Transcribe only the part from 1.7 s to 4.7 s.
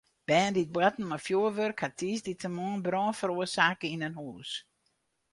hawwe tiisdeitemoarn brân feroarsake yn in hûs.